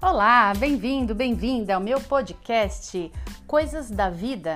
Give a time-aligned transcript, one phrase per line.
[0.00, 3.10] Olá, bem-vindo, bem-vinda ao meu podcast
[3.48, 4.54] Coisas da Vida,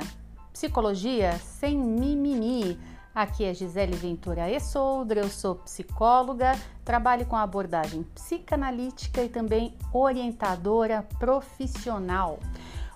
[0.53, 2.79] Psicologia sem mimimi.
[3.13, 6.53] Aqui é Gisele Ventura Essoldra, eu sou psicóloga,
[6.85, 12.39] trabalho com abordagem psicanalítica e também orientadora profissional.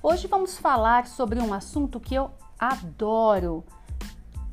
[0.00, 3.64] Hoje vamos falar sobre um assunto que eu adoro,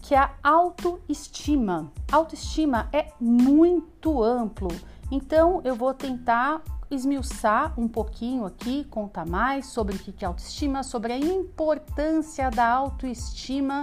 [0.01, 1.91] que é a autoestima.
[2.11, 4.69] Autoestima é muito amplo,
[5.11, 6.59] então eu vou tentar
[6.93, 12.67] esmiuçar um pouquinho aqui, contar mais sobre o que é autoestima, sobre a importância da
[12.67, 13.81] autoestima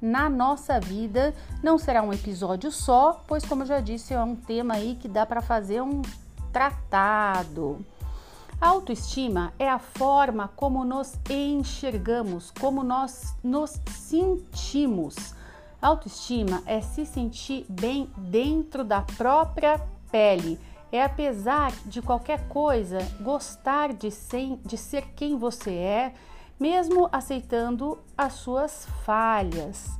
[0.00, 1.34] na nossa vida.
[1.62, 5.08] Não será um episódio só, pois como eu já disse, é um tema aí que
[5.08, 6.02] dá para fazer um
[6.52, 7.84] tratado.
[8.60, 15.34] A autoestima é a forma como nos enxergamos, como nós nos sentimos.
[15.80, 19.80] Autoestima é se sentir bem dentro da própria
[20.12, 20.60] pele
[20.92, 26.14] é apesar de qualquer coisa gostar de ser, de ser quem você é,
[26.60, 29.98] mesmo aceitando as suas falhas.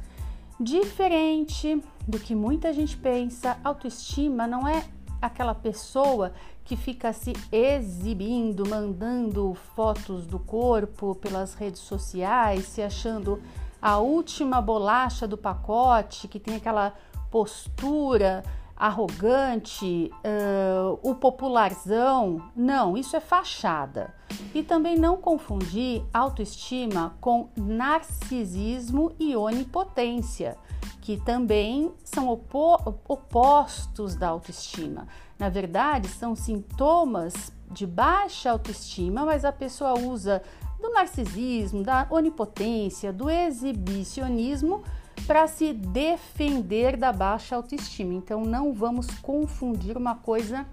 [0.61, 4.85] Diferente do que muita gente pensa, autoestima não é
[5.21, 6.33] aquela pessoa
[6.63, 13.43] que fica se exibindo, mandando fotos do corpo pelas redes sociais, se achando
[13.81, 16.95] a última bolacha do pacote, que tem aquela
[17.31, 18.45] postura
[18.83, 22.51] arrogante, uh, o popularzão.
[22.57, 24.13] Não, isso é fachada.
[24.53, 30.57] E também não confundir autoestima com narcisismo e onipotência,
[31.01, 35.07] que também são opo opostos da autoestima.
[35.39, 40.43] Na verdade, são sintomas de baixa autoestima, mas a pessoa usa
[40.81, 44.83] do narcisismo, da onipotência, do exibicionismo
[45.27, 48.15] para se defender da baixa autoestima.
[48.15, 50.67] Então não vamos confundir uma coisa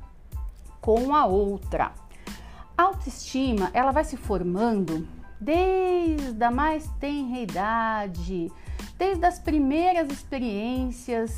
[0.82, 1.92] com a outra.
[2.78, 5.08] A autoestima, ela vai se formando
[5.40, 8.52] desde a mais tenra idade,
[8.98, 11.38] desde as primeiras experiências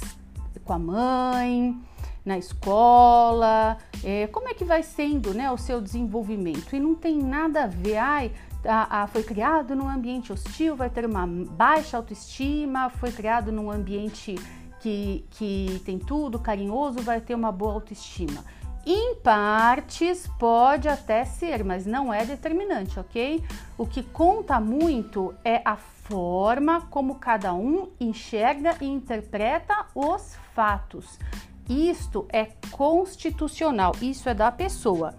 [0.63, 1.81] com a mãe,
[2.23, 6.75] na escola, é, como é que vai sendo né, o seu desenvolvimento.
[6.75, 8.31] E não tem nada a ver, ai,
[8.65, 13.71] a, a, foi criado num ambiente hostil, vai ter uma baixa autoestima, foi criado num
[13.71, 14.35] ambiente
[14.79, 18.43] que, que tem tudo carinhoso, vai ter uma boa autoestima.
[18.83, 23.43] Em partes pode até ser, mas não é determinante, ok?
[23.77, 31.19] O que conta muito é a forma como cada um enxerga e interpreta os fatos.
[31.69, 35.15] Isto é constitucional, isso é da pessoa.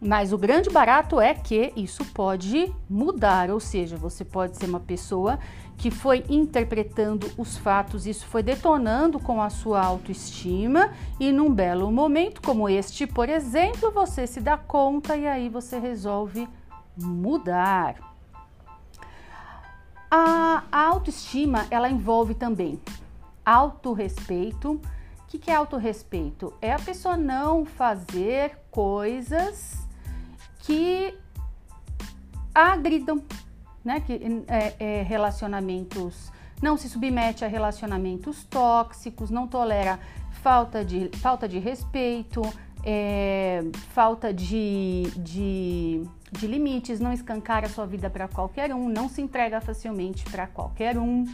[0.00, 4.80] Mas o grande barato é que isso pode mudar, ou seja, você pode ser uma
[4.80, 5.38] pessoa
[5.76, 11.90] que foi interpretando os fatos, isso foi detonando com a sua autoestima e num belo
[11.92, 16.48] momento como este, por exemplo, você se dá conta e aí você resolve
[16.96, 17.96] mudar.
[20.10, 22.80] A, autoestima, ela envolve também
[23.44, 24.80] autorrespeito.
[25.26, 26.54] O que, que é autorrespeito?
[26.62, 29.76] É a pessoa não fazer coisas
[30.60, 31.12] que
[32.54, 33.20] agridam,
[33.84, 33.98] né?
[33.98, 36.30] Que é, é, relacionamentos
[36.62, 39.98] não se submete a relacionamentos tóxicos, não tolera
[40.42, 42.40] falta de, falta de respeito,
[42.84, 49.20] é, falta de, de, de, limites, não escancara sua vida para qualquer um, não se
[49.20, 51.24] entrega facilmente para qualquer um,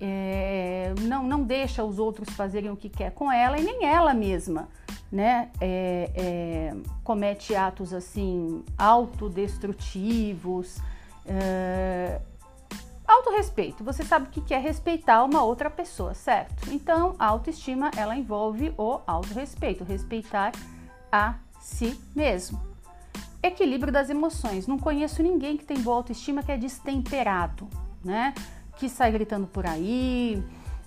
[0.00, 4.14] é, não, não deixa os outros fazerem o que quer com ela e nem ela
[4.14, 4.68] mesma
[5.10, 10.78] né, é, é, comete atos assim autodestrutivos.
[11.24, 12.20] É,
[13.06, 16.72] autorrespeito, você sabe o que é respeitar uma outra pessoa, certo?
[16.72, 20.52] Então, a autoestima ela envolve o autorrespeito, respeitar
[21.10, 22.60] a si mesmo.
[23.42, 24.66] Equilíbrio das emoções.
[24.66, 27.68] Não conheço ninguém que tem boa autoestima que é destemperado,
[28.04, 28.34] né?
[28.76, 30.42] Que sai gritando por aí,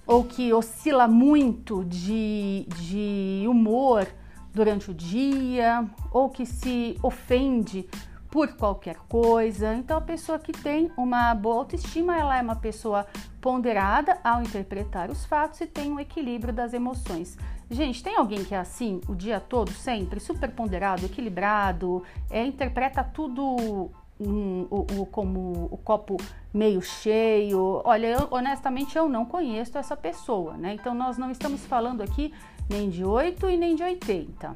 [0.05, 4.07] ou que oscila muito de, de humor
[4.53, 7.87] durante o dia, ou que se ofende
[8.29, 9.73] por qualquer coisa.
[9.75, 13.05] Então, a pessoa que tem uma boa autoestima, ela é uma pessoa
[13.41, 17.37] ponderada ao interpretar os fatos e tem um equilíbrio das emoções.
[17.69, 23.03] Gente, tem alguém que é assim o dia todo, sempre, super ponderado, equilibrado, é, interpreta
[23.03, 26.17] tudo um, o, o, como o copo
[26.53, 27.81] meio cheio.
[27.85, 30.73] Olha, eu, honestamente eu não conheço essa pessoa, né?
[30.73, 32.33] Então nós não estamos falando aqui
[32.69, 34.55] nem de 8 e nem de 80,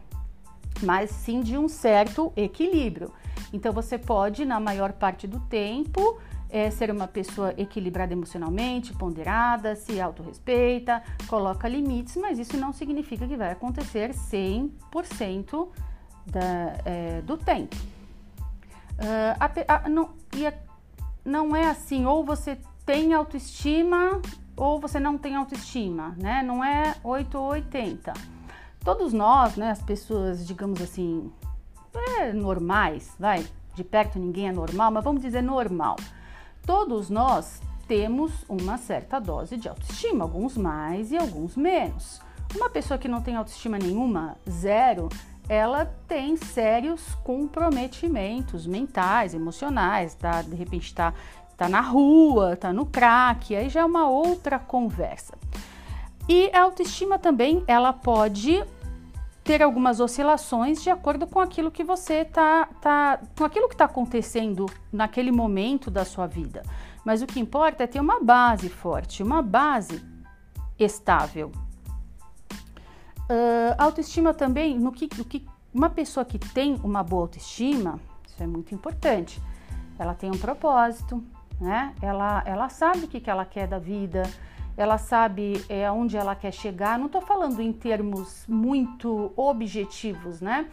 [0.84, 3.12] mas sim de um certo equilíbrio.
[3.52, 6.20] Então você pode, na maior parte do tempo,
[6.50, 13.28] é, ser uma pessoa equilibrada emocionalmente, ponderada, se autorrespeita, coloca limites, mas isso não significa
[13.28, 15.68] que vai acontecer 100%
[16.26, 17.76] da, é, do tempo
[19.00, 20.54] Uh, a, a, não, e a,
[21.26, 24.22] não é assim, ou você tem autoestima
[24.56, 26.44] ou você não tem autoestima, né?
[26.44, 28.14] Não é 8 ou 80.
[28.84, 31.32] Todos nós, né, as pessoas, digamos assim,
[32.20, 35.96] é, normais, vai, de perto ninguém é normal, mas vamos dizer normal.
[36.66, 42.22] Todos nós temos uma certa dose de autoestima, alguns mais e alguns menos.
[42.56, 45.10] Uma pessoa que não tem autoestima nenhuma, zero,
[45.48, 50.42] ela tem sérios comprometimentos mentais, emocionais, tá?
[50.42, 51.14] De repente está
[51.58, 55.38] tá na rua, tá no crack, aí já é uma outra conversa.
[56.28, 58.64] E a autoestima também, ela pode
[59.44, 63.86] ter algumas oscilações de acordo com aquilo que você tá, tá com aquilo que está
[63.86, 66.64] acontecendo naquele momento da sua vida.
[67.04, 70.02] Mas o que importa é ter uma base forte, uma base
[70.80, 71.52] estável.
[73.34, 75.44] Uh, autoestima também, no que, no que
[75.74, 79.42] uma pessoa que tem uma boa autoestima, isso é muito importante.
[79.98, 81.24] Ela tem um propósito,
[81.60, 81.96] né?
[82.00, 84.22] Ela, ela sabe o que, que ela quer da vida,
[84.78, 87.00] ela sabe é, aonde ela quer chegar.
[87.00, 90.68] Não estou falando em termos muito objetivos, né?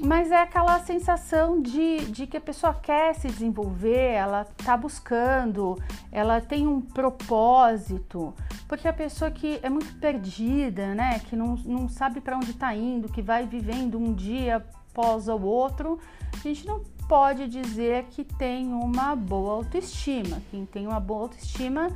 [0.00, 5.78] Mas é aquela sensação de, de que a pessoa quer se desenvolver, ela está buscando,
[6.10, 8.34] ela tem um propósito.
[8.66, 11.20] Porque a pessoa que é muito perdida, né?
[11.20, 15.40] Que não, não sabe para onde está indo, que vai vivendo um dia após o
[15.40, 15.98] outro,
[16.32, 20.42] a gente não pode dizer que tem uma boa autoestima.
[20.50, 21.88] Quem tem uma boa autoestima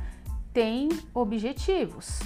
[0.53, 2.19] tem objetivos.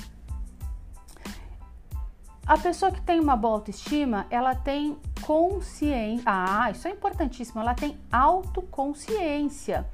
[2.45, 6.23] A pessoa que tem uma boa autoestima, ela tem consciência.
[6.25, 7.61] Ah, isso é importantíssimo.
[7.61, 9.85] Ela tem autoconsciência.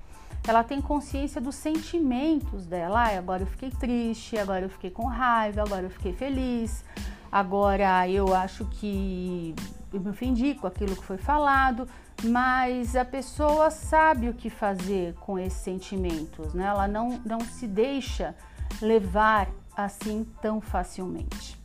[0.47, 3.03] Ela tem consciência dos sentimentos dela.
[3.03, 6.83] Ah, agora eu fiquei triste, agora eu fiquei com raiva, agora eu fiquei feliz,
[7.31, 9.53] agora eu acho que
[9.93, 11.87] eu me ofendi com aquilo que foi falado
[12.23, 16.65] mas a pessoa sabe o que fazer com esses sentimentos, né?
[16.65, 18.35] Ela não, não se deixa
[18.81, 21.58] levar assim tão facilmente.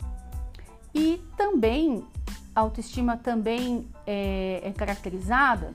[0.95, 2.07] E também
[2.55, 5.75] a autoestima também é, é caracterizada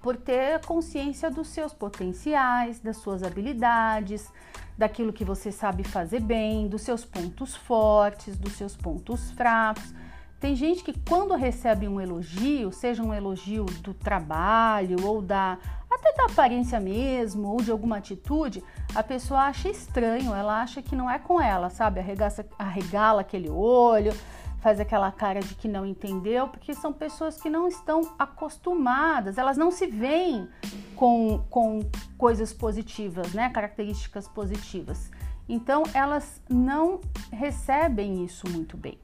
[0.00, 4.32] por ter consciência dos seus potenciais, das suas habilidades,
[4.76, 9.92] daquilo que você sabe fazer bem, dos seus pontos fortes, dos seus pontos fracos.
[10.40, 15.58] Tem gente que quando recebe um elogio, seja um elogio do trabalho ou da
[15.98, 18.62] até da aparência mesmo ou de alguma atitude,
[18.94, 22.00] a pessoa acha estranho, ela acha que não é com ela, sabe?
[22.00, 24.12] Arregaça, arregala aquele olho,
[24.60, 29.56] faz aquela cara de que não entendeu, porque são pessoas que não estão acostumadas, elas
[29.56, 30.48] não se veem
[30.96, 31.80] com, com
[32.16, 33.50] coisas positivas, né?
[33.50, 35.10] Características positivas.
[35.48, 37.00] Então elas não
[37.32, 38.98] recebem isso muito bem.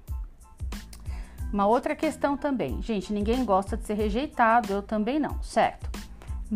[1.53, 6.04] Uma outra questão também, gente, ninguém gosta de ser rejeitado, eu também não, certo?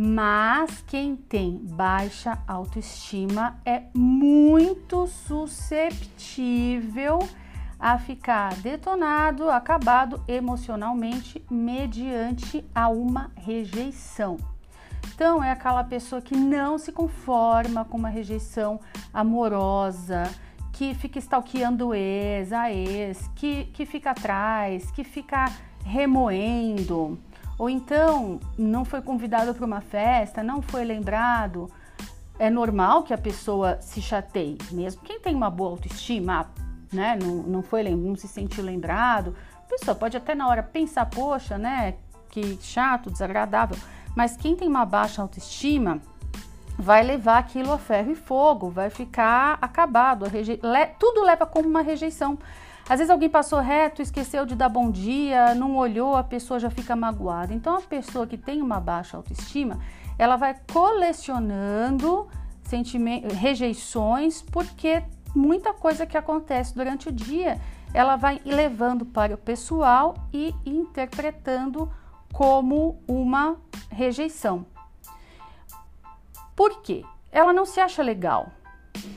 [0.00, 7.18] Mas quem tem baixa autoestima é muito susceptível
[7.80, 14.36] a ficar detonado, acabado emocionalmente mediante a uma rejeição.
[15.12, 18.78] Então é aquela pessoa que não se conforma com uma rejeição
[19.12, 20.30] amorosa,
[20.74, 25.46] que fica stalkeando ex, a ex, que, que fica atrás, que fica
[25.84, 27.18] remoendo,
[27.58, 31.68] ou então não foi convidado para uma festa, não foi lembrado.
[32.38, 36.48] É normal que a pessoa se chateie, mesmo quem tem uma boa autoestima,
[36.92, 39.34] né, não, não foi não se sentiu lembrado.
[39.56, 41.96] A pessoa pode até na hora pensar, poxa, né,
[42.30, 43.76] que chato, desagradável.
[44.14, 46.00] Mas quem tem uma baixa autoestima,
[46.78, 50.26] vai levar aquilo a ferro e fogo, vai ficar acabado.
[50.26, 50.60] Reje...
[50.62, 50.86] Le...
[50.98, 52.38] Tudo leva como uma rejeição.
[52.88, 56.70] Às vezes alguém passou reto, esqueceu de dar bom dia, não olhou, a pessoa já
[56.70, 57.52] fica magoada.
[57.52, 59.78] Então a pessoa que tem uma baixa autoestima,
[60.18, 62.26] ela vai colecionando
[63.34, 65.02] rejeições, porque
[65.34, 67.60] muita coisa que acontece durante o dia,
[67.92, 71.92] ela vai levando para o pessoal e interpretando
[72.32, 73.56] como uma
[73.90, 74.64] rejeição.
[76.56, 77.04] Por quê?
[77.30, 78.48] Ela não se acha legal,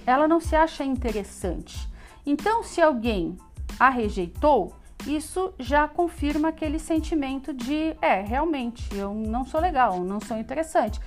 [0.06, 1.90] ela não se acha interessante.
[2.26, 3.38] Então, se alguém
[3.82, 4.76] a rejeitou,
[5.08, 11.00] isso já confirma aquele sentimento de é, realmente, eu não sou legal, não sou interessante.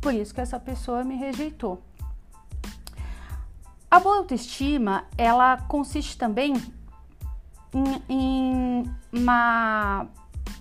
[0.00, 1.82] Por isso que essa pessoa me rejeitou.
[3.90, 6.54] A boa autoestima, ela consiste também
[7.74, 10.06] em, em uma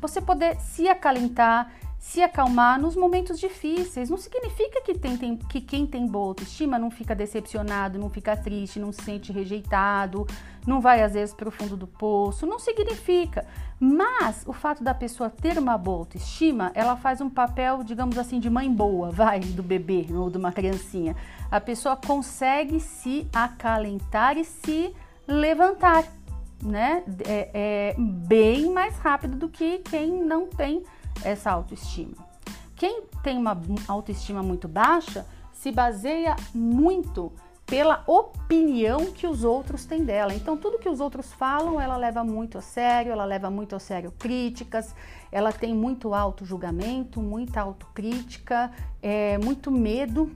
[0.01, 4.09] você poder se acalentar, se acalmar nos momentos difíceis.
[4.09, 8.35] Não significa que, tem, tem, que quem tem boa autoestima não fica decepcionado, não fica
[8.35, 10.25] triste, não se sente rejeitado,
[10.65, 12.47] não vai às vezes para o fundo do poço.
[12.47, 13.45] Não significa.
[13.79, 18.39] Mas o fato da pessoa ter uma boa autoestima, ela faz um papel, digamos assim,
[18.39, 21.15] de mãe boa, vai, do bebê ou de uma criancinha.
[21.51, 24.91] A pessoa consegue se acalentar e se
[25.27, 26.03] levantar,
[26.63, 27.03] né?
[27.27, 30.83] É, é bem mais rápido do que quem não tem
[31.23, 32.15] essa autoestima.
[32.75, 37.31] Quem tem uma autoestima muito baixa se baseia muito
[37.71, 40.33] pela opinião que os outros têm dela.
[40.33, 43.79] Então, tudo que os outros falam, ela leva muito a sério, ela leva muito a
[43.79, 44.93] sério críticas,
[45.31, 50.35] ela tem muito auto-julgamento, muita autocrítica, é, muito medo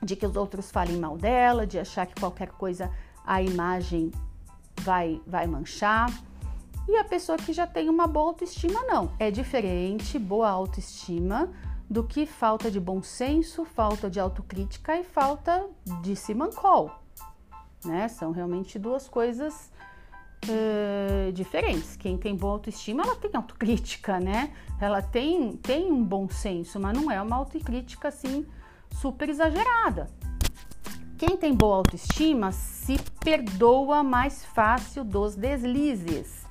[0.00, 2.88] de que os outros falem mal dela, de achar que qualquer coisa
[3.26, 4.12] a imagem
[4.82, 6.08] vai, vai manchar.
[6.86, 9.12] E a pessoa que já tem uma boa autoestima, não.
[9.18, 11.50] É diferente boa autoestima
[11.88, 15.66] do que falta de bom senso, falta de autocrítica e falta
[16.02, 16.90] de simancol.
[17.84, 18.08] Né?
[18.08, 19.70] São realmente duas coisas
[20.44, 21.96] uh, diferentes.
[21.96, 24.52] Quem tem boa autoestima, ela tem autocrítica, né?
[24.80, 28.46] Ela tem, tem um bom senso, mas não é uma autocrítica assim
[28.90, 30.08] super exagerada.
[31.16, 36.43] Quem tem boa autoestima se perdoa mais fácil dos deslizes.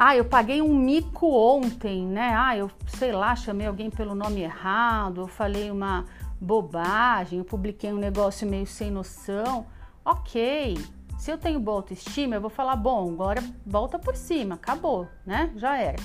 [0.00, 2.32] Ah, eu paguei um mico ontem, né?
[2.32, 6.04] Ah, eu sei lá, chamei alguém pelo nome errado, eu falei uma
[6.40, 9.66] bobagem, eu publiquei um negócio meio sem noção.
[10.04, 10.78] Ok,
[11.18, 15.50] se eu tenho boa autoestima, eu vou falar, bom, agora volta por cima, acabou, né?
[15.56, 16.00] Já era.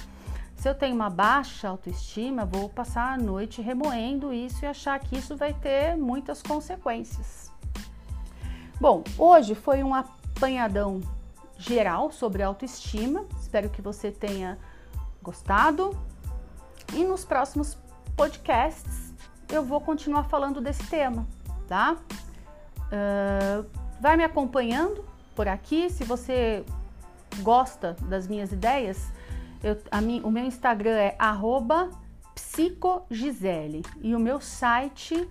[0.55, 5.15] Se eu tenho uma baixa autoestima, vou passar a noite remoendo isso e achar que
[5.15, 7.51] isso vai ter muitas consequências.
[8.81, 10.99] Bom, hoje foi um apanhadão
[11.57, 13.25] geral sobre autoestima.
[13.39, 14.59] Espero que você tenha
[15.21, 15.97] gostado.
[16.93, 17.77] E nos próximos
[18.15, 19.13] podcasts
[19.49, 21.27] eu vou continuar falando desse tema,
[21.67, 21.97] tá?
[22.87, 23.65] Uh,
[23.99, 25.03] vai me acompanhando
[25.35, 25.89] por aqui.
[25.89, 26.63] Se você
[27.41, 29.11] gosta das minhas ideias,
[29.63, 31.15] eu, mim, o meu Instagram é
[32.35, 35.29] psicogisele e o meu site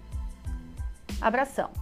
[1.20, 1.81] Abração!